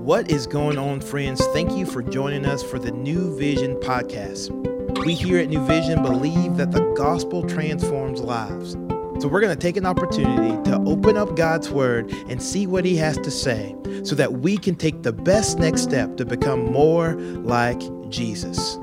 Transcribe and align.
What 0.00 0.30
is 0.30 0.46
going 0.46 0.78
on, 0.78 1.02
friends? 1.02 1.44
Thank 1.48 1.72
you 1.72 1.84
for 1.84 2.02
joining 2.02 2.46
us 2.46 2.62
for 2.62 2.78
the 2.78 2.90
New 2.90 3.36
Vision 3.36 3.76
podcast. 3.76 4.48
We 5.04 5.12
here 5.12 5.36
at 5.36 5.50
New 5.50 5.62
Vision 5.66 6.02
believe 6.02 6.56
that 6.56 6.72
the 6.72 6.80
gospel 6.96 7.46
transforms 7.46 8.22
lives. 8.22 8.72
So 9.20 9.28
we're 9.28 9.42
going 9.42 9.54
to 9.54 9.60
take 9.60 9.76
an 9.76 9.84
opportunity 9.84 10.56
to 10.70 10.82
open 10.86 11.18
up 11.18 11.36
God's 11.36 11.68
word 11.68 12.10
and 12.30 12.42
see 12.42 12.66
what 12.66 12.86
he 12.86 12.96
has 12.96 13.18
to 13.18 13.30
say 13.30 13.76
so 14.02 14.14
that 14.14 14.32
we 14.32 14.56
can 14.56 14.74
take 14.74 15.02
the 15.02 15.12
best 15.12 15.58
next 15.58 15.82
step 15.82 16.16
to 16.16 16.24
become 16.24 16.72
more 16.72 17.12
like 17.42 17.80
Jesus. 18.08 18.78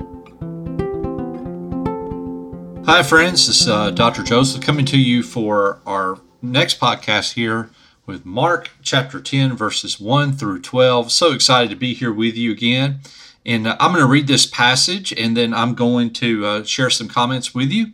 Hi, 2.86 3.02
friends. 3.02 3.48
This 3.48 3.62
is 3.62 3.68
uh, 3.68 3.90
Dr. 3.90 4.22
Joseph 4.22 4.62
coming 4.62 4.86
to 4.86 4.96
you 4.96 5.24
for 5.24 5.80
our 5.84 6.20
next 6.42 6.78
podcast 6.78 7.32
here 7.32 7.70
with 8.08 8.24
Mark 8.24 8.70
chapter 8.82 9.20
10, 9.20 9.54
verses 9.54 10.00
1 10.00 10.32
through 10.32 10.62
12. 10.62 11.12
So 11.12 11.30
excited 11.30 11.68
to 11.68 11.76
be 11.76 11.92
here 11.92 12.12
with 12.12 12.36
you 12.36 12.50
again. 12.50 13.00
And 13.44 13.66
uh, 13.66 13.76
I'm 13.78 13.92
going 13.92 14.02
to 14.02 14.10
read 14.10 14.26
this 14.26 14.46
passage 14.46 15.12
and 15.12 15.36
then 15.36 15.52
I'm 15.52 15.74
going 15.74 16.14
to 16.14 16.46
uh, 16.46 16.64
share 16.64 16.88
some 16.88 17.06
comments 17.06 17.54
with 17.54 17.70
you. 17.70 17.88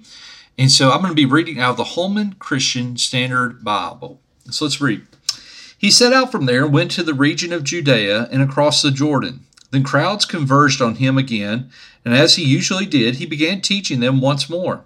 And 0.57 0.71
so 0.71 0.93
I'm 0.93 1.01
going 1.01 1.11
to 1.11 1.17
be 1.17 1.27
reading 1.27 1.59
out 1.59 1.73
of 1.73 1.77
the 1.79 1.85
Holman 1.85 2.37
Christian 2.39 2.97
Standard 2.97 3.65
Bible. 3.65 4.21
So 4.51 4.65
let's 4.65 4.81
read. 4.81 5.05
He 5.77 5.91
set 5.91 6.13
out 6.13 6.31
from 6.31 6.47
there 6.47 6.65
and 6.65 6.73
went 6.73 6.93
to 6.93 7.03
the 7.03 7.13
region 7.13 7.53
of 7.53 7.65
Judea 7.65 8.29
and 8.31 8.41
across 8.41 8.83
the 8.83 8.93
Jordan. 8.93 9.41
Then 9.73 9.83
crowds 9.83 10.25
converged 10.25 10.81
on 10.81 10.95
him 10.95 11.19
again, 11.19 11.71
and 12.05 12.15
as 12.15 12.37
he 12.37 12.45
usually 12.45 12.87
did, 12.87 13.17
he 13.17 13.27
began 13.27 13.61
teaching 13.61 13.99
them 13.99 14.21
once 14.21 14.49
more. 14.49 14.85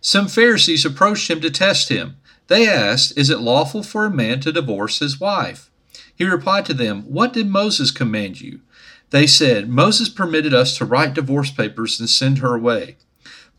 Some 0.00 0.28
Pharisees 0.28 0.84
approached 0.84 1.28
him 1.28 1.40
to 1.40 1.50
test 1.50 1.88
him. 1.88 2.17
They 2.48 2.68
asked, 2.68 3.16
Is 3.16 3.30
it 3.30 3.40
lawful 3.40 3.82
for 3.82 4.04
a 4.04 4.10
man 4.10 4.40
to 4.40 4.52
divorce 4.52 4.98
his 4.98 5.20
wife? 5.20 5.70
He 6.14 6.24
replied 6.24 6.66
to 6.66 6.74
them, 6.74 7.02
What 7.02 7.32
did 7.32 7.46
Moses 7.46 7.90
command 7.90 8.40
you? 8.40 8.60
They 9.10 9.26
said, 9.26 9.68
Moses 9.68 10.08
permitted 10.08 10.52
us 10.52 10.76
to 10.76 10.84
write 10.84 11.14
divorce 11.14 11.50
papers 11.50 12.00
and 12.00 12.10
send 12.10 12.38
her 12.38 12.54
away. 12.54 12.96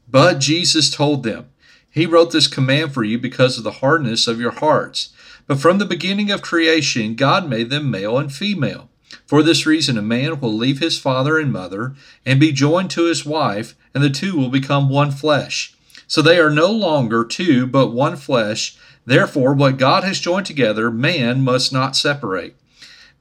But 0.09 0.39
Jesus 0.39 0.89
told 0.89 1.23
them, 1.23 1.49
He 1.89 2.05
wrote 2.05 2.31
this 2.31 2.47
command 2.47 2.93
for 2.93 3.03
you 3.03 3.17
because 3.17 3.57
of 3.57 3.63
the 3.63 3.79
hardness 3.79 4.27
of 4.27 4.39
your 4.39 4.51
hearts. 4.51 5.09
But 5.47 5.59
from 5.59 5.77
the 5.77 5.85
beginning 5.85 6.31
of 6.31 6.41
creation, 6.41 7.15
God 7.15 7.49
made 7.49 7.69
them 7.69 7.89
male 7.89 8.17
and 8.17 8.31
female. 8.31 8.89
For 9.25 9.41
this 9.41 9.65
reason, 9.65 9.97
a 9.97 10.03
man 10.03 10.39
will 10.39 10.53
leave 10.53 10.79
his 10.79 10.99
father 10.99 11.39
and 11.39 11.51
mother 11.51 11.95
and 12.25 12.39
be 12.39 12.51
joined 12.51 12.91
to 12.91 13.05
his 13.05 13.25
wife, 13.25 13.75
and 13.93 14.03
the 14.03 14.09
two 14.09 14.37
will 14.37 14.49
become 14.49 14.89
one 14.89 15.11
flesh. 15.11 15.75
So 16.09 16.23
they 16.23 16.39
are 16.39 16.49
no 16.49 16.71
longer 16.71 17.23
two, 17.23 17.67
but 17.67 17.93
one 17.93 18.17
flesh. 18.17 18.75
Therefore, 19.05 19.53
what 19.53 19.77
God 19.77 20.03
has 20.03 20.19
joined 20.19 20.47
together, 20.47 20.89
man 20.89 21.43
must 21.43 21.71
not 21.71 21.95
separate. 21.95 22.55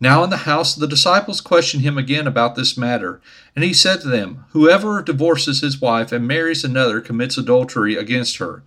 Now 0.01 0.25
in 0.25 0.31
the 0.31 0.39
house, 0.39 0.75
the 0.75 0.89
disciples 0.89 1.43
questioned 1.43 1.83
him 1.83 1.99
again 1.99 2.27
about 2.27 2.55
this 2.55 2.79
matter. 2.79 3.21
And 3.55 3.63
he 3.63 3.75
said 3.75 4.01
to 4.01 4.09
them, 4.09 4.47
Whoever 4.53 5.03
divorces 5.03 5.61
his 5.61 5.83
wife 5.83 6.13
and 6.13 6.27
marries 6.27 6.65
another 6.65 7.03
commits 7.03 7.37
adultery 7.37 7.95
against 7.95 8.39
her. 8.39 8.63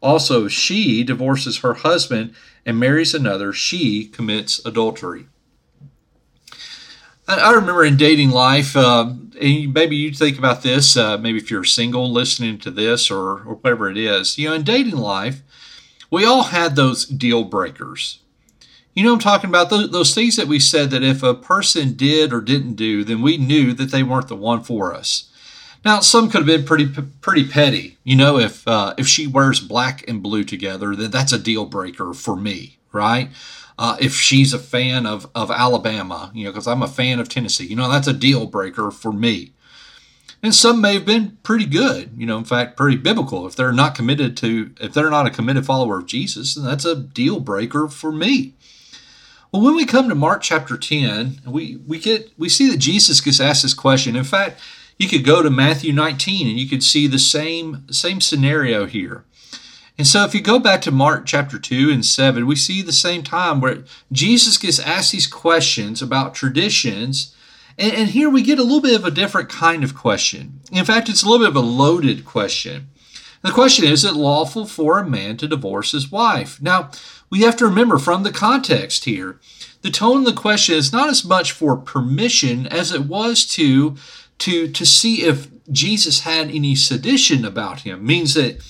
Also, 0.00 0.46
she 0.46 1.02
divorces 1.02 1.58
her 1.58 1.74
husband 1.74 2.32
and 2.64 2.78
marries 2.78 3.12
another, 3.12 3.52
she 3.52 4.06
commits 4.06 4.64
adultery. 4.64 5.26
I 7.26 7.52
remember 7.54 7.84
in 7.84 7.96
dating 7.96 8.30
life, 8.30 8.76
uh, 8.76 9.12
and 9.40 9.72
maybe 9.72 9.96
you 9.96 10.12
think 10.12 10.38
about 10.38 10.62
this, 10.62 10.96
uh, 10.96 11.16
maybe 11.16 11.38
if 11.38 11.50
you're 11.50 11.64
single 11.64 12.12
listening 12.12 12.58
to 12.58 12.70
this 12.70 13.10
or, 13.10 13.30
or 13.30 13.54
whatever 13.54 13.88
it 13.88 13.96
is, 13.96 14.36
you 14.36 14.48
know, 14.48 14.54
in 14.54 14.62
dating 14.62 14.96
life, 14.96 15.42
we 16.10 16.24
all 16.24 16.44
had 16.44 16.76
those 16.76 17.06
deal 17.06 17.44
breakers. 17.44 18.18
You 18.92 19.04
know 19.04 19.14
I'm 19.14 19.18
talking 19.18 19.50
about? 19.50 19.70
Those, 19.70 19.90
those 19.90 20.14
things 20.14 20.36
that 20.36 20.46
we 20.46 20.60
said 20.60 20.90
that 20.90 21.02
if 21.02 21.22
a 21.22 21.34
person 21.34 21.94
did 21.94 22.32
or 22.32 22.40
didn't 22.40 22.74
do, 22.74 23.02
then 23.02 23.22
we 23.22 23.36
knew 23.36 23.72
that 23.72 23.90
they 23.90 24.02
weren't 24.02 24.28
the 24.28 24.36
one 24.36 24.62
for 24.62 24.94
us. 24.94 25.30
Now, 25.84 26.00
some 26.00 26.30
could 26.30 26.38
have 26.38 26.46
been 26.46 26.64
pretty 26.64 26.88
pretty 27.20 27.46
petty. 27.46 27.98
You 28.04 28.16
know, 28.16 28.38
if 28.38 28.66
uh, 28.68 28.94
if 28.96 29.08
she 29.08 29.26
wears 29.26 29.58
black 29.58 30.08
and 30.08 30.22
blue 30.22 30.44
together, 30.44 30.94
then 30.94 31.10
that's 31.10 31.32
a 31.32 31.38
deal 31.38 31.66
breaker 31.66 32.14
for 32.14 32.36
me, 32.36 32.78
right? 32.92 33.30
Uh, 33.76 33.96
if 34.00 34.14
she's 34.14 34.52
a 34.52 34.58
fan 34.58 35.06
of 35.06 35.28
of 35.34 35.50
Alabama, 35.50 36.30
you 36.34 36.44
know, 36.44 36.52
because 36.52 36.68
I'm 36.68 36.82
a 36.82 36.88
fan 36.88 37.18
of 37.18 37.28
Tennessee, 37.28 37.66
you 37.66 37.76
know, 37.76 37.90
that's 37.90 38.06
a 38.06 38.12
deal 38.12 38.46
breaker 38.46 38.90
for 38.90 39.12
me. 39.12 39.52
And 40.44 40.54
some 40.54 40.82
may 40.82 40.92
have 40.92 41.06
been 41.06 41.38
pretty 41.42 41.64
good, 41.64 42.10
you 42.18 42.26
know, 42.26 42.36
in 42.36 42.44
fact, 42.44 42.76
pretty 42.76 42.98
biblical. 42.98 43.46
If 43.46 43.56
they're 43.56 43.72
not 43.72 43.94
committed 43.94 44.36
to, 44.38 44.74
if 44.78 44.92
they're 44.92 45.08
not 45.08 45.26
a 45.26 45.30
committed 45.30 45.64
follower 45.64 46.00
of 46.00 46.06
Jesus, 46.06 46.54
then 46.54 46.66
that's 46.66 46.84
a 46.84 46.94
deal 46.94 47.40
breaker 47.40 47.88
for 47.88 48.12
me. 48.12 48.52
Well, 49.50 49.62
when 49.62 49.74
we 49.74 49.86
come 49.86 50.08
to 50.08 50.14
Mark 50.14 50.42
chapter 50.42 50.76
10, 50.76 51.40
we, 51.46 51.76
we 51.86 51.98
get 51.98 52.30
we 52.36 52.50
see 52.50 52.68
that 52.70 52.76
Jesus 52.76 53.22
gets 53.22 53.40
asked 53.40 53.62
this 53.62 53.72
question. 53.72 54.16
In 54.16 54.24
fact, 54.24 54.60
you 54.98 55.08
could 55.08 55.24
go 55.24 55.42
to 55.42 55.48
Matthew 55.48 55.92
19 55.92 56.46
and 56.46 56.58
you 56.58 56.68
could 56.68 56.82
see 56.82 57.06
the 57.06 57.18
same 57.18 57.86
same 57.90 58.20
scenario 58.20 58.84
here. 58.84 59.24
And 59.96 60.06
so 60.06 60.24
if 60.24 60.34
you 60.34 60.40
go 60.40 60.58
back 60.58 60.82
to 60.82 60.90
Mark 60.90 61.24
chapter 61.24 61.58
2 61.58 61.90
and 61.90 62.04
7, 62.04 62.46
we 62.46 62.56
see 62.56 62.82
the 62.82 62.92
same 62.92 63.22
time 63.22 63.60
where 63.60 63.84
Jesus 64.10 64.58
gets 64.58 64.80
asked 64.80 65.12
these 65.12 65.28
questions 65.28 66.02
about 66.02 66.34
traditions. 66.34 67.34
And, 67.78 67.92
and 67.92 68.08
here 68.10 68.28
we 68.28 68.42
get 68.42 68.58
a 68.58 68.64
little 68.64 68.80
bit 68.80 68.98
of 68.98 69.04
a 69.04 69.10
different 69.10 69.48
kind 69.48 69.84
of 69.84 69.94
question. 69.94 70.60
In 70.72 70.84
fact, 70.84 71.08
it's 71.08 71.22
a 71.22 71.28
little 71.28 71.46
bit 71.46 71.56
of 71.56 71.56
a 71.56 71.66
loaded 71.66 72.24
question. 72.24 72.88
The 73.42 73.52
question 73.52 73.84
is, 73.84 74.04
is 74.04 74.10
it 74.10 74.16
lawful 74.16 74.64
for 74.66 74.98
a 74.98 75.08
man 75.08 75.36
to 75.36 75.46
divorce 75.46 75.92
his 75.92 76.10
wife? 76.10 76.60
Now, 76.60 76.90
we 77.30 77.42
have 77.42 77.56
to 77.58 77.66
remember 77.66 77.98
from 77.98 78.22
the 78.22 78.32
context 78.32 79.04
here, 79.04 79.38
the 79.82 79.90
tone 79.90 80.20
of 80.20 80.24
the 80.24 80.32
question 80.32 80.76
is 80.76 80.92
not 80.92 81.10
as 81.10 81.26
much 81.26 81.52
for 81.52 81.76
permission 81.76 82.66
as 82.66 82.90
it 82.90 83.02
was 83.02 83.44
to 83.48 83.96
to 84.38 84.68
to 84.68 84.86
see 84.86 85.22
if 85.24 85.48
Jesus 85.70 86.20
had 86.20 86.48
any 86.48 86.74
sedition 86.74 87.44
about 87.44 87.80
him. 87.80 88.06
Means 88.06 88.32
that 88.32 88.64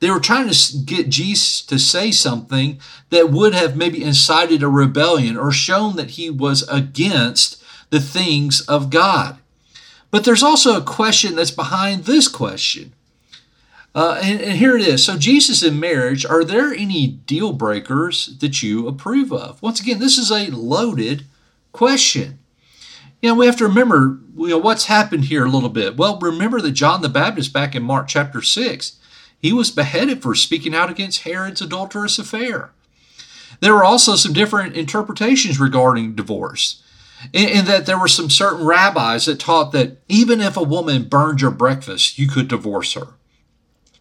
they 0.00 0.10
were 0.10 0.20
trying 0.20 0.48
to 0.48 0.76
get 0.84 1.08
Jesus 1.08 1.62
to 1.62 1.78
say 1.78 2.10
something 2.10 2.78
that 3.10 3.30
would 3.30 3.54
have 3.54 3.76
maybe 3.76 4.02
incited 4.02 4.62
a 4.62 4.68
rebellion 4.68 5.36
or 5.36 5.50
shown 5.50 5.96
that 5.96 6.12
he 6.12 6.28
was 6.28 6.68
against 6.68 7.62
the 7.90 8.00
things 8.00 8.60
of 8.62 8.90
God. 8.90 9.38
But 10.10 10.24
there's 10.24 10.42
also 10.42 10.76
a 10.76 10.84
question 10.84 11.34
that's 11.34 11.50
behind 11.50 12.04
this 12.04 12.28
question. 12.28 12.92
Uh, 13.94 14.20
and, 14.22 14.40
and, 14.42 14.58
here 14.58 14.76
it 14.76 14.86
is. 14.86 15.02
So, 15.02 15.16
Jesus 15.16 15.62
in 15.62 15.80
marriage, 15.80 16.26
are 16.26 16.44
there 16.44 16.70
any 16.70 17.06
deal 17.06 17.54
breakers 17.54 18.36
that 18.40 18.62
you 18.62 18.86
approve 18.86 19.32
of? 19.32 19.62
Once 19.62 19.80
again, 19.80 20.00
this 20.00 20.18
is 20.18 20.30
a 20.30 20.50
loaded 20.50 21.24
question. 21.72 22.38
You 23.22 23.30
know, 23.30 23.34
we 23.36 23.46
have 23.46 23.56
to 23.56 23.66
remember 23.66 24.18
you 24.36 24.48
know, 24.48 24.58
what's 24.58 24.84
happened 24.84 25.24
here 25.24 25.46
a 25.46 25.50
little 25.50 25.70
bit. 25.70 25.96
Well, 25.96 26.18
remember 26.18 26.60
that 26.60 26.72
John 26.72 27.00
the 27.00 27.08
Baptist 27.08 27.54
back 27.54 27.74
in 27.74 27.82
Mark 27.82 28.06
chapter 28.06 28.42
6, 28.42 28.98
he 29.40 29.52
was 29.52 29.70
beheaded 29.70 30.22
for 30.22 30.34
speaking 30.34 30.74
out 30.74 30.90
against 30.90 31.22
Herod's 31.22 31.60
adulterous 31.60 32.18
affair. 32.18 32.70
There 33.60 33.74
were 33.74 33.84
also 33.84 34.16
some 34.16 34.32
different 34.32 34.76
interpretations 34.76 35.60
regarding 35.60 36.14
divorce, 36.14 36.82
in, 37.32 37.48
in 37.48 37.64
that 37.66 37.86
there 37.86 37.98
were 37.98 38.08
some 38.08 38.30
certain 38.30 38.66
rabbis 38.66 39.26
that 39.26 39.40
taught 39.40 39.72
that 39.72 39.98
even 40.08 40.40
if 40.40 40.56
a 40.56 40.62
woman 40.62 41.04
burned 41.04 41.40
your 41.40 41.50
breakfast, 41.50 42.18
you 42.18 42.28
could 42.28 42.48
divorce 42.48 42.92
her. 42.94 43.08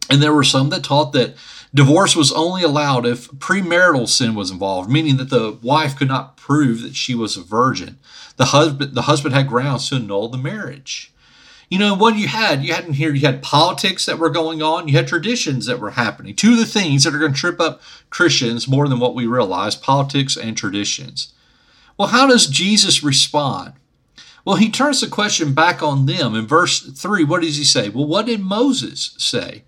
And 0.10 0.22
there 0.22 0.34
were 0.34 0.44
some 0.44 0.70
that 0.70 0.84
taught 0.84 1.14
that 1.14 1.36
divorce 1.74 2.16
was 2.16 2.32
only 2.32 2.64
allowed 2.64 3.06
if 3.06 3.30
premarital 3.32 4.08
sin 4.08 4.36
was 4.36 4.52
involved, 4.52 4.90
meaning 4.90 5.18
that 5.18 5.30
the 5.30 5.58
wife 5.62 5.96
could 5.96 6.08
not 6.08 6.38
prove 6.38 6.82
that 6.82 6.96
she 6.96 7.16
was 7.16 7.38
a 7.38 7.42
virgin. 7.42 7.98
The 8.38 8.46
husband, 8.46 8.94
the 8.94 9.04
husband 9.04 9.34
had 9.34 9.48
grounds 9.48 9.90
to 9.90 9.96
annul 9.96 10.28
the 10.30 10.38
marriage. 10.38 11.12
You 11.70 11.80
know, 11.80 11.96
what 11.96 12.16
you 12.16 12.28
had, 12.28 12.64
you 12.64 12.74
had 12.74 12.86
in 12.86 12.94
here, 12.94 13.14
you 13.14 13.26
had 13.26 13.42
politics 13.42 14.06
that 14.06 14.20
were 14.20 14.30
going 14.30 14.62
on, 14.62 14.88
you 14.88 14.96
had 14.96 15.08
traditions 15.08 15.66
that 15.66 15.80
were 15.80 15.92
happening. 15.92 16.36
Two 16.36 16.54
of 16.54 16.60
the 16.60 16.66
things 16.66 17.04
that 17.04 17.16
are 17.16 17.20
going 17.20 17.34
to 17.34 17.40
trip 17.40 17.60
up 17.60 17.82
Christians 18.10 18.68
more 18.68 18.88
than 18.88 19.00
what 19.00 19.16
we 19.16 19.26
realize 19.26 19.76
politics 19.76 20.38
and 20.38 20.56
traditions. 20.56 21.34
Well, 21.98 22.10
how 22.10 22.28
does 22.28 22.48
Jesus 22.48 23.04
respond? 23.04 23.74
Well, 24.44 24.58
he 24.58 24.70
turns 24.70 25.02
the 25.02 25.08
question 25.08 25.54
back 25.56 25.82
on 25.82 26.06
them. 26.06 26.36
In 26.36 26.46
verse 26.46 26.82
3, 26.82 27.24
what 27.24 27.42
does 27.42 27.58
he 27.58 27.64
say? 27.64 27.90
Well, 27.90 28.06
what 28.06 28.28
did 28.28 28.42
Moses 28.42 29.16
say? 29.18 29.64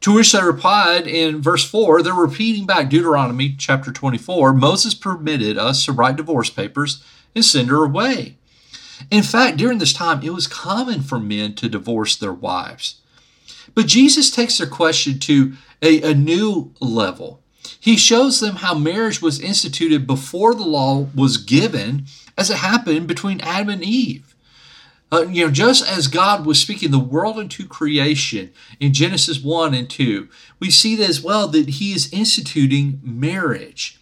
To 0.00 0.14
which 0.14 0.32
they 0.32 0.42
replied 0.42 1.06
in 1.06 1.42
verse 1.42 1.68
4, 1.68 2.02
they're 2.02 2.14
repeating 2.14 2.64
back 2.64 2.88
Deuteronomy 2.88 3.54
chapter 3.58 3.92
24 3.92 4.52
Moses 4.54 4.94
permitted 4.94 5.58
us 5.58 5.84
to 5.84 5.92
write 5.92 6.16
divorce 6.16 6.48
papers 6.48 7.02
and 7.34 7.44
send 7.44 7.68
her 7.68 7.84
away. 7.84 8.36
In 9.10 9.22
fact, 9.22 9.56
during 9.56 9.78
this 9.78 9.92
time, 9.92 10.22
it 10.22 10.32
was 10.32 10.46
common 10.46 11.02
for 11.02 11.18
men 11.18 11.54
to 11.54 11.68
divorce 11.68 12.16
their 12.16 12.32
wives. 12.32 13.00
But 13.74 13.86
Jesus 13.86 14.30
takes 14.30 14.58
their 14.58 14.66
question 14.66 15.18
to 15.20 15.54
a, 15.82 16.02
a 16.02 16.14
new 16.14 16.72
level. 16.80 17.42
He 17.78 17.96
shows 17.96 18.40
them 18.40 18.56
how 18.56 18.74
marriage 18.74 19.20
was 19.20 19.40
instituted 19.40 20.06
before 20.06 20.54
the 20.54 20.64
law 20.64 21.08
was 21.14 21.36
given, 21.36 22.06
as 22.38 22.50
it 22.50 22.58
happened 22.58 23.06
between 23.06 23.40
Adam 23.40 23.68
and 23.68 23.82
Eve. 23.82 24.34
Uh, 25.12 25.26
you 25.30 25.44
know, 25.44 25.52
just 25.52 25.88
as 25.88 26.08
God 26.08 26.44
was 26.44 26.60
speaking 26.60 26.90
the 26.90 26.98
world 26.98 27.38
into 27.38 27.66
creation 27.66 28.52
in 28.80 28.92
Genesis 28.92 29.40
1 29.40 29.72
and 29.72 29.88
2, 29.88 30.28
we 30.58 30.70
see 30.70 30.96
that 30.96 31.08
as 31.08 31.22
well 31.22 31.46
that 31.48 31.68
He 31.68 31.92
is 31.92 32.12
instituting 32.12 33.00
marriage. 33.04 34.00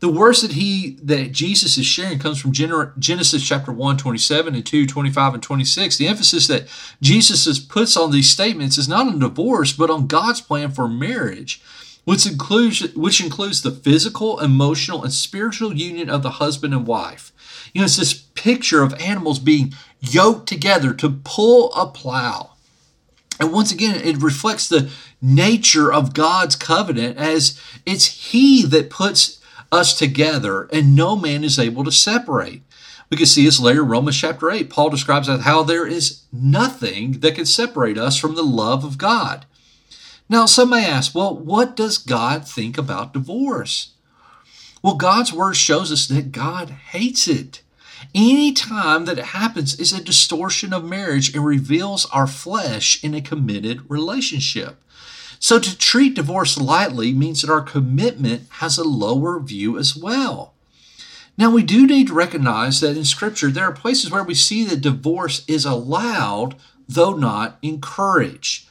The 0.00 0.08
words 0.08 0.40
that 0.40 0.52
he 0.52 0.98
that 1.02 1.32
Jesus 1.32 1.76
is 1.76 1.84
sharing 1.84 2.18
comes 2.18 2.40
from 2.40 2.52
Genesis 2.52 3.46
chapter 3.46 3.70
1, 3.70 3.98
27 3.98 4.54
and 4.54 4.64
2, 4.64 4.86
25 4.86 5.34
and 5.34 5.42
26. 5.42 5.96
The 5.98 6.08
emphasis 6.08 6.46
that 6.46 6.68
Jesus 7.02 7.58
puts 7.58 7.98
on 7.98 8.10
these 8.10 8.30
statements 8.30 8.78
is 8.78 8.88
not 8.88 9.06
on 9.06 9.18
divorce, 9.18 9.74
but 9.74 9.90
on 9.90 10.06
God's 10.06 10.40
plan 10.40 10.70
for 10.70 10.88
marriage, 10.88 11.62
which 12.04 12.26
includes 12.26 12.94
which 12.94 13.22
includes 13.22 13.60
the 13.60 13.70
physical, 13.70 14.40
emotional, 14.40 15.04
and 15.04 15.12
spiritual 15.12 15.76
union 15.76 16.08
of 16.08 16.22
the 16.22 16.30
husband 16.30 16.72
and 16.72 16.86
wife. 16.86 17.30
You 17.74 17.82
know, 17.82 17.84
it's 17.84 17.98
this 17.98 18.14
picture 18.14 18.82
of 18.82 18.94
animals 18.94 19.38
being 19.38 19.74
yoked 20.00 20.48
together 20.48 20.94
to 20.94 21.10
pull 21.24 21.74
a 21.74 21.86
plow. 21.86 22.52
And 23.38 23.52
once 23.52 23.70
again, 23.70 23.96
it 23.96 24.22
reflects 24.22 24.66
the 24.66 24.90
nature 25.20 25.92
of 25.92 26.14
God's 26.14 26.56
covenant 26.56 27.18
as 27.18 27.60
it's 27.84 28.30
He 28.30 28.64
that 28.64 28.88
puts 28.88 29.39
us 29.72 29.96
together 29.96 30.68
and 30.72 30.96
no 30.96 31.16
man 31.16 31.44
is 31.44 31.58
able 31.58 31.84
to 31.84 31.92
separate. 31.92 32.62
We 33.10 33.16
can 33.16 33.26
see 33.26 33.44
this 33.44 33.58
later 33.58 33.82
in 33.82 33.88
Romans 33.88 34.16
chapter 34.16 34.50
8. 34.50 34.70
Paul 34.70 34.90
describes 34.90 35.28
how 35.28 35.62
there 35.62 35.86
is 35.86 36.22
nothing 36.32 37.20
that 37.20 37.34
can 37.34 37.46
separate 37.46 37.98
us 37.98 38.16
from 38.16 38.36
the 38.36 38.42
love 38.42 38.84
of 38.84 38.98
God. 38.98 39.46
Now, 40.28 40.46
some 40.46 40.70
may 40.70 40.86
ask, 40.86 41.12
well, 41.12 41.36
what 41.36 41.74
does 41.74 41.98
God 41.98 42.46
think 42.46 42.78
about 42.78 43.12
divorce? 43.12 43.94
Well, 44.80 44.94
God's 44.94 45.32
word 45.32 45.56
shows 45.56 45.90
us 45.90 46.06
that 46.06 46.30
God 46.30 46.70
hates 46.70 47.26
it. 47.26 47.62
Any 48.14 48.52
time 48.52 49.04
that 49.06 49.18
it 49.18 49.26
happens 49.26 49.78
is 49.78 49.92
a 49.92 50.02
distortion 50.02 50.72
of 50.72 50.84
marriage 50.84 51.34
and 51.34 51.44
reveals 51.44 52.06
our 52.06 52.26
flesh 52.28 53.02
in 53.02 53.12
a 53.12 53.20
committed 53.20 53.82
relationship. 53.90 54.80
So 55.42 55.58
to 55.58 55.76
treat 55.76 56.14
divorce 56.14 56.58
lightly 56.58 57.14
means 57.14 57.40
that 57.40 57.50
our 57.50 57.62
commitment 57.62 58.42
has 58.50 58.76
a 58.76 58.84
lower 58.84 59.40
view 59.40 59.78
as 59.78 59.96
well. 59.96 60.52
Now, 61.38 61.50
we 61.50 61.62
do 61.62 61.86
need 61.86 62.08
to 62.08 62.12
recognize 62.12 62.80
that 62.80 62.96
in 62.96 63.06
Scripture, 63.06 63.50
there 63.50 63.64
are 63.64 63.72
places 63.72 64.10
where 64.10 64.22
we 64.22 64.34
see 64.34 64.64
that 64.66 64.82
divorce 64.82 65.42
is 65.48 65.64
allowed, 65.64 66.56
though 66.86 67.14
not 67.14 67.56
encouraged. 67.62 68.68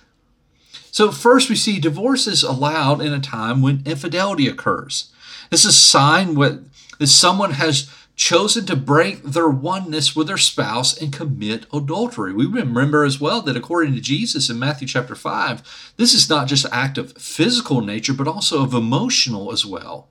So, 0.92 1.12
first, 1.12 1.50
we 1.50 1.56
see 1.56 1.80
divorce 1.80 2.28
is 2.28 2.44
allowed 2.44 3.02
in 3.02 3.14
a 3.14 3.20
time 3.20 3.64
when 3.64 3.82
infidelity 3.86 4.48
occurs. 4.48 5.12
This 5.50 5.66
is 5.66 5.72
a 5.72 5.74
sign 5.74 6.36
that 6.36 6.62
someone 7.08 7.54
has 7.54 7.90
chosen 8.20 8.66
to 8.66 8.76
break 8.76 9.24
their 9.24 9.48
oneness 9.48 10.14
with 10.14 10.28
their 10.28 10.38
spouse 10.38 10.96
and 11.02 11.14
commit 11.14 11.66
adultery. 11.72 12.34
We 12.34 12.46
remember 12.46 13.06
as 13.06 13.18
well 13.18 13.42
that 13.44 13.56
according 13.56 13.96
to 13.96 14.02
Jesus 14.02 14.50
in 14.50 14.60
Matthew 14.60 14.90
chapter 14.90 15.16
5, 15.16 15.94
this 15.96 16.14
is 16.14 16.30
not 16.30 16.50
just 16.50 16.66
an 16.66 16.72
act 16.74 16.98
of 16.98 17.14
physical 17.14 17.80
nature, 17.80 18.12
but 18.12 18.28
also 18.28 18.62
of 18.62 18.74
emotional 18.74 19.54
as 19.54 19.66
well. 19.66 20.10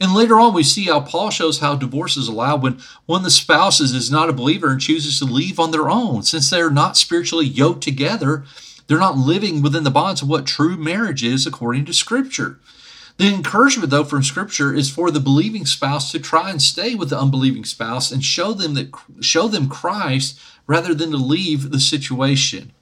And 0.00 0.12
later 0.12 0.40
on, 0.40 0.52
we 0.52 0.64
see 0.64 0.86
how 0.86 0.98
Paul 0.98 1.30
shows 1.30 1.60
how 1.60 1.76
divorce 1.76 2.16
is 2.16 2.26
allowed 2.26 2.60
when 2.60 2.80
one 3.06 3.20
of 3.20 3.24
the 3.24 3.30
spouses 3.30 3.92
is 3.92 4.10
not 4.10 4.28
a 4.28 4.32
believer 4.32 4.72
and 4.72 4.80
chooses 4.80 5.20
to 5.20 5.24
leave 5.24 5.60
on 5.60 5.70
their 5.70 5.88
own. 5.88 6.24
Since 6.24 6.50
they're 6.50 6.70
not 6.70 6.96
spiritually 6.96 7.46
yoked 7.46 7.84
together, 7.84 8.42
they're 8.88 8.98
not 8.98 9.16
living 9.16 9.62
within 9.62 9.84
the 9.84 9.92
bonds 9.92 10.22
of 10.22 10.28
what 10.28 10.44
true 10.44 10.76
marriage 10.76 11.22
is 11.22 11.46
according 11.46 11.84
to 11.84 11.92
Scripture. 11.92 12.58
The 13.22 13.32
encouragement, 13.32 13.90
though, 13.90 14.02
from 14.02 14.24
Scripture 14.24 14.74
is 14.74 14.90
for 14.90 15.12
the 15.12 15.20
believing 15.20 15.64
spouse 15.64 16.10
to 16.10 16.18
try 16.18 16.50
and 16.50 16.60
stay 16.60 16.96
with 16.96 17.10
the 17.10 17.20
unbelieving 17.20 17.64
spouse 17.64 18.10
and 18.10 18.24
show 18.24 18.52
them 18.52 18.74
that 18.74 18.92
show 19.20 19.46
them 19.46 19.68
Christ 19.68 20.40
rather 20.66 20.92
than 20.92 21.12
to 21.12 21.16
leave 21.18 21.70
the 21.70 21.78
situation. 21.78 22.72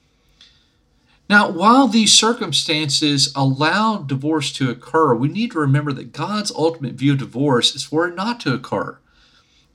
Now, 1.29 1.51
while 1.51 1.89
these 1.89 2.15
circumstances 2.15 3.31
allow 3.37 3.99
divorce 3.99 4.51
to 4.55 4.71
occur, 4.71 5.15
we 5.15 5.29
need 5.29 5.51
to 5.51 5.59
remember 5.59 5.93
that 5.93 6.15
God's 6.15 6.51
ultimate 6.53 6.95
view 6.95 7.13
of 7.13 7.19
divorce 7.19 7.75
is 7.75 7.85
for 7.85 8.09
it 8.09 8.15
not 8.15 8.41
to 8.41 8.55
occur, 8.55 8.99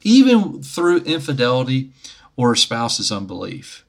even 0.01 0.63
through 0.63 1.03
infidelity 1.03 1.91
or 2.35 2.53
a 2.53 2.57
spouse's 2.57 3.11
unbelief. 3.11 3.85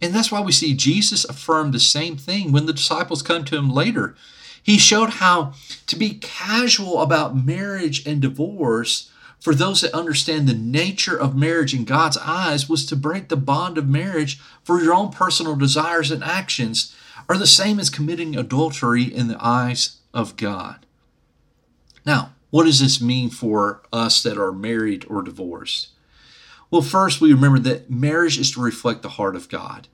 And 0.00 0.14
that's 0.14 0.32
why 0.32 0.40
we 0.40 0.52
see 0.52 0.72
Jesus 0.72 1.26
affirm 1.26 1.72
the 1.72 1.78
same 1.78 2.16
thing 2.16 2.52
when 2.52 2.64
the 2.64 2.72
disciples 2.72 3.20
come 3.20 3.44
to 3.44 3.56
him 3.58 3.68
later 3.68 4.16
he 4.66 4.78
showed 4.78 5.10
how 5.10 5.52
to 5.86 5.94
be 5.94 6.14
casual 6.14 7.00
about 7.00 7.36
marriage 7.36 8.04
and 8.04 8.20
divorce 8.20 9.08
for 9.38 9.54
those 9.54 9.80
that 9.80 9.94
understand 9.94 10.48
the 10.48 10.54
nature 10.54 11.16
of 11.16 11.36
marriage 11.36 11.72
in 11.72 11.84
God's 11.84 12.18
eyes 12.18 12.68
was 12.68 12.84
to 12.86 12.96
break 12.96 13.28
the 13.28 13.36
bond 13.36 13.78
of 13.78 13.88
marriage 13.88 14.40
for 14.64 14.82
your 14.82 14.92
own 14.92 15.12
personal 15.12 15.54
desires 15.54 16.10
and 16.10 16.24
actions 16.24 16.92
are 17.28 17.38
the 17.38 17.46
same 17.46 17.78
as 17.78 17.88
committing 17.88 18.36
adultery 18.36 19.04
in 19.04 19.28
the 19.28 19.38
eyes 19.40 19.98
of 20.12 20.36
God. 20.36 20.84
Now, 22.04 22.32
what 22.50 22.64
does 22.64 22.80
this 22.80 23.00
mean 23.00 23.30
for 23.30 23.82
us 23.92 24.20
that 24.24 24.36
are 24.36 24.50
married 24.50 25.06
or 25.08 25.22
divorced? 25.22 25.90
Well, 26.72 26.82
first, 26.82 27.20
we 27.20 27.32
remember 27.32 27.60
that 27.60 27.88
marriage 27.88 28.36
is 28.36 28.50
to 28.54 28.60
reflect 28.60 29.02
the 29.02 29.10
heart 29.10 29.36
of 29.36 29.48
God. 29.48 29.86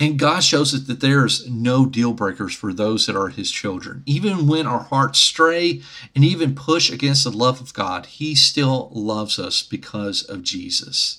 And 0.00 0.18
God 0.18 0.42
shows 0.42 0.74
us 0.74 0.80
that 0.84 1.00
there's 1.00 1.46
no 1.46 1.84
deal 1.84 2.14
breakers 2.14 2.54
for 2.54 2.72
those 2.72 3.04
that 3.04 3.14
are 3.14 3.28
His 3.28 3.50
children. 3.50 4.02
Even 4.06 4.46
when 4.46 4.66
our 4.66 4.84
hearts 4.84 5.18
stray 5.18 5.82
and 6.16 6.24
even 6.24 6.54
push 6.54 6.90
against 6.90 7.24
the 7.24 7.30
love 7.30 7.60
of 7.60 7.74
God, 7.74 8.06
He 8.06 8.34
still 8.34 8.88
loves 8.94 9.38
us 9.38 9.62
because 9.62 10.22
of 10.22 10.42
Jesus. 10.42 11.18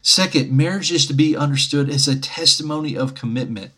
Second, 0.00 0.56
marriage 0.56 0.92
is 0.92 1.06
to 1.06 1.12
be 1.12 1.36
understood 1.36 1.90
as 1.90 2.06
a 2.06 2.18
testimony 2.18 2.96
of 2.96 3.16
commitment. 3.16 3.72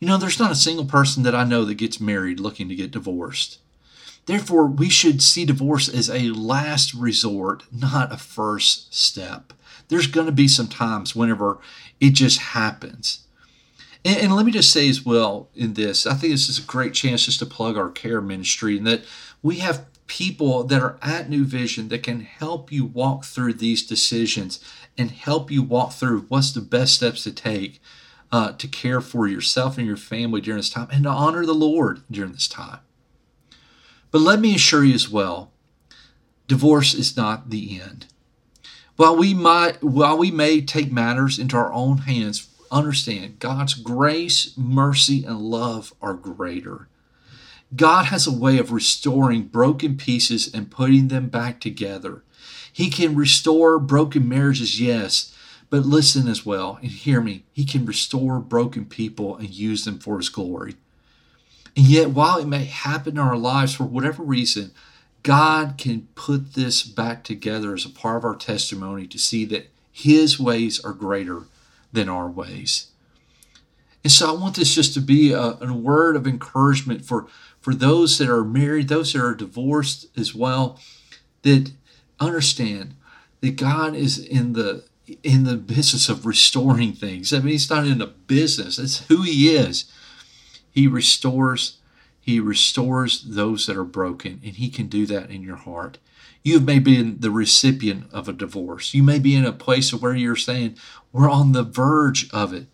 You 0.00 0.08
know, 0.08 0.18
there's 0.18 0.38
not 0.38 0.52
a 0.52 0.56
single 0.56 0.84
person 0.84 1.22
that 1.22 1.34
I 1.34 1.44
know 1.44 1.64
that 1.64 1.74
gets 1.74 1.98
married 1.98 2.40
looking 2.40 2.68
to 2.68 2.74
get 2.74 2.90
divorced. 2.90 3.58
Therefore, 4.26 4.66
we 4.66 4.90
should 4.90 5.22
see 5.22 5.46
divorce 5.46 5.88
as 5.88 6.10
a 6.10 6.30
last 6.30 6.92
resort, 6.92 7.62
not 7.72 8.12
a 8.12 8.18
first 8.18 8.94
step. 8.94 9.54
There's 9.88 10.06
going 10.06 10.26
to 10.26 10.32
be 10.32 10.46
some 10.46 10.68
times 10.68 11.16
whenever 11.16 11.58
it 12.00 12.10
just 12.10 12.38
happens. 12.38 13.20
And, 14.04 14.16
and, 14.18 14.36
let 14.36 14.46
me 14.46 14.52
just 14.52 14.72
say 14.72 14.88
as 14.88 15.04
well 15.04 15.48
in 15.54 15.74
this, 15.74 16.06
I 16.06 16.14
think 16.14 16.32
this 16.32 16.48
is 16.48 16.58
a 16.58 16.62
great 16.62 16.94
chance 16.94 17.26
just 17.26 17.38
to 17.40 17.46
plug 17.46 17.76
our 17.76 17.90
care 17.90 18.20
ministry 18.20 18.78
and 18.78 18.86
that 18.86 19.02
we 19.42 19.56
have 19.56 19.86
people 20.06 20.64
that 20.64 20.82
are 20.82 20.98
at 21.02 21.30
New 21.30 21.44
Vision 21.44 21.88
that 21.88 22.02
can 22.02 22.20
help 22.22 22.72
you 22.72 22.84
walk 22.84 23.24
through 23.24 23.54
these 23.54 23.86
decisions 23.86 24.58
and 24.98 25.10
help 25.10 25.50
you 25.50 25.62
walk 25.62 25.92
through 25.92 26.22
what's 26.28 26.52
the 26.52 26.60
best 26.60 26.94
steps 26.94 27.22
to 27.24 27.32
take 27.32 27.80
uh, 28.32 28.52
to 28.52 28.68
care 28.68 29.00
for 29.00 29.26
yourself 29.26 29.78
and 29.78 29.86
your 29.86 29.96
family 29.96 30.40
during 30.40 30.58
this 30.58 30.70
time 30.70 30.88
and 30.90 31.04
to 31.04 31.08
honor 31.08 31.44
the 31.44 31.54
Lord 31.54 32.02
during 32.10 32.32
this 32.32 32.48
time. 32.48 32.80
But 34.10 34.20
let 34.20 34.40
me 34.40 34.54
assure 34.54 34.84
you 34.84 34.94
as 34.94 35.08
well, 35.08 35.52
divorce 36.48 36.94
is 36.94 37.16
not 37.16 37.50
the 37.50 37.80
end. 37.80 38.06
While 38.96 39.16
we 39.16 39.32
might 39.32 39.82
while 39.82 40.18
we 40.18 40.30
may 40.30 40.60
take 40.60 40.92
matters 40.92 41.38
into 41.38 41.56
our 41.56 41.72
own 41.72 41.98
hands 41.98 42.48
understand 42.70 43.38
God's 43.38 43.74
grace, 43.74 44.56
mercy, 44.56 45.24
and 45.24 45.38
love 45.38 45.92
are 46.00 46.14
greater. 46.14 46.88
God 47.74 48.06
has 48.06 48.26
a 48.26 48.32
way 48.32 48.58
of 48.58 48.72
restoring 48.72 49.44
broken 49.44 49.96
pieces 49.96 50.52
and 50.52 50.70
putting 50.70 51.08
them 51.08 51.28
back 51.28 51.60
together. 51.60 52.22
He 52.72 52.90
can 52.90 53.14
restore 53.14 53.78
broken 53.78 54.28
marriages, 54.28 54.80
yes, 54.80 55.34
but 55.68 55.86
listen 55.86 56.26
as 56.28 56.44
well 56.44 56.78
and 56.82 56.90
hear 56.90 57.20
me. 57.20 57.44
He 57.52 57.64
can 57.64 57.86
restore 57.86 58.40
broken 58.40 58.86
people 58.86 59.36
and 59.36 59.50
use 59.50 59.84
them 59.84 59.98
for 59.98 60.18
His 60.18 60.28
glory. 60.28 60.74
And 61.76 61.86
yet, 61.86 62.10
while 62.10 62.38
it 62.38 62.48
may 62.48 62.64
happen 62.64 63.12
in 63.12 63.18
our 63.18 63.36
lives 63.36 63.74
for 63.74 63.84
whatever 63.84 64.24
reason, 64.24 64.72
God 65.22 65.74
can 65.78 66.08
put 66.14 66.54
this 66.54 66.82
back 66.82 67.22
together 67.22 67.74
as 67.74 67.84
a 67.84 67.90
part 67.90 68.16
of 68.16 68.24
our 68.24 68.36
testimony 68.36 69.06
to 69.06 69.18
see 69.18 69.44
that 69.46 69.70
His 69.92 70.40
ways 70.40 70.80
are 70.84 70.92
greater 70.92 71.42
than 71.92 72.08
our 72.08 72.28
ways. 72.28 72.88
And 74.02 74.12
so 74.12 74.28
I 74.28 74.38
want 74.40 74.56
this 74.56 74.74
just 74.74 74.94
to 74.94 75.00
be 75.00 75.32
a, 75.32 75.58
a 75.60 75.72
word 75.72 76.16
of 76.16 76.26
encouragement 76.26 77.04
for, 77.04 77.26
for 77.60 77.74
those 77.74 78.18
that 78.18 78.30
are 78.30 78.44
married, 78.44 78.88
those 78.88 79.12
that 79.12 79.22
are 79.22 79.34
divorced 79.34 80.06
as 80.18 80.34
well, 80.34 80.80
that 81.42 81.72
understand 82.18 82.94
that 83.40 83.56
God 83.56 83.94
is 83.94 84.18
in 84.18 84.52
the 84.52 84.84
in 85.24 85.42
the 85.42 85.56
business 85.56 86.08
of 86.08 86.24
restoring 86.24 86.92
things. 86.92 87.32
I 87.32 87.38
mean, 87.38 87.48
he's 87.48 87.68
not 87.68 87.84
in 87.84 88.00
a 88.00 88.06
business. 88.06 88.76
That's 88.76 89.06
who 89.06 89.22
he 89.22 89.48
is. 89.48 89.90
He 90.70 90.86
restores, 90.86 91.78
he 92.30 92.40
restores 92.40 93.22
those 93.22 93.66
that 93.66 93.76
are 93.76 93.84
broken, 93.84 94.40
and 94.44 94.54
he 94.54 94.70
can 94.70 94.86
do 94.86 95.04
that 95.06 95.30
in 95.30 95.42
your 95.42 95.56
heart. 95.56 95.98
You 96.42 96.60
may 96.60 96.78
be 96.78 96.96
in 96.96 97.20
the 97.20 97.30
recipient 97.30 98.10
of 98.12 98.28
a 98.28 98.32
divorce. 98.32 98.94
You 98.94 99.02
may 99.02 99.18
be 99.18 99.34
in 99.34 99.44
a 99.44 99.52
place 99.52 99.92
where 99.92 100.14
you're 100.14 100.36
saying, 100.36 100.76
we're 101.12 101.28
on 101.28 101.52
the 101.52 101.64
verge 101.64 102.30
of 102.32 102.54
it. 102.54 102.66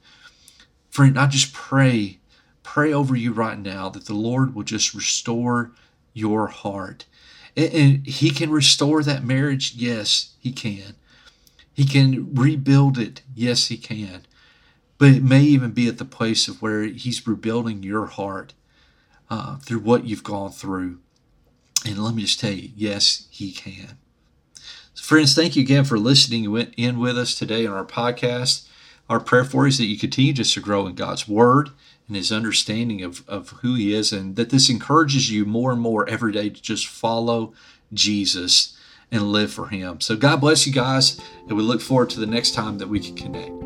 Friend, 0.91 1.19
I 1.19 1.27
just 1.27 1.53
pray, 1.53 2.19
pray 2.63 2.93
over 2.93 3.17
you 3.17 3.33
right 3.33 3.59
now 3.59 3.89
that 3.89 4.05
the 4.05 4.15
Lord 4.15 4.55
will 4.55 4.63
just 4.63 4.95
restore 4.95 5.73
your 6.13 6.49
heart. 6.49 7.07
And 7.57 8.07
He 8.07 8.31
can 8.31 8.51
restore 8.51 9.03
that 9.03 9.25
marriage. 9.25 9.75
Yes, 9.75 10.35
He 10.39 10.53
can. 10.53 10.97
He 11.73 11.85
can 11.85 12.35
rebuild 12.35 12.99
it. 12.99 13.23
Yes, 13.35 13.69
He 13.69 13.79
can. 13.79 14.27
But 14.99 15.09
it 15.09 15.23
may 15.23 15.43
even 15.43 15.73
be 15.73 15.89
at 15.89 15.99
the 15.99 16.05
place 16.05 16.47
of 16.47 16.61
where 16.61 16.83
He's 16.83 17.27
rebuilding 17.27 17.83
your 17.83 18.07
heart 18.07 18.53
uh, 19.31 19.57
through 19.59 19.81
what 19.81 20.05
you've 20.05 20.25
gone 20.25 20.51
through. 20.51 20.99
And 21.85 21.99
let 21.99 22.15
me 22.15 22.23
just 22.23 22.41
tell 22.41 22.53
you, 22.53 22.71
yes, 22.75 23.27
He 23.31 23.53
can. 23.53 23.99
So 24.95 25.03
friends, 25.03 25.35
thank 25.35 25.57
you 25.57 25.63
again 25.63 25.85
for 25.85 25.99
listening 25.99 26.45
in 26.77 26.99
with 26.99 27.19
us 27.19 27.35
today 27.35 27.67
on 27.67 27.75
our 27.75 27.85
podcast. 27.85 28.67
Our 29.09 29.21
prayer 29.21 29.45
for 29.45 29.65
you 29.65 29.69
is 29.69 29.79
that 29.79 29.85
you 29.85 29.99
continue 29.99 30.33
just 30.33 30.55
to 30.55 30.61
grow 30.61 30.87
in 30.87 30.95
God's 30.95 31.29
Word 31.29 31.71
and 32.09 32.17
His 32.17 32.33
understanding 32.33 33.03
of, 33.03 33.29
of 33.29 33.51
who 33.61 33.75
He 33.75 33.95
is, 33.95 34.13
and 34.13 34.37
that 34.37 34.51
this 34.51 34.69
encourages 34.69 35.31
you 35.31 35.45
more 35.45 35.73
and 35.73 35.81
more 35.81 36.09
every 36.09 36.33
day 36.33 36.49
to 36.49 36.63
just 36.63 36.87
follow 36.87 37.53
Jesus 37.93 38.77
and 39.13 39.33
live 39.33 39.53
for 39.53 39.69
Him. 39.69 40.01
So 40.01 40.17
God 40.17 40.41
bless 40.41 40.67
you 40.67 40.73
guys, 40.73 41.21
and 41.47 41.57
we 41.57 41.63
look 41.63 41.81
forward 41.81 42.11
to 42.11 42.21
the 42.21 42.27
next 42.27 42.55
time 42.55 42.79
that 42.79 42.89
we 42.89 43.01
can 43.01 43.15
connect. 43.15 43.66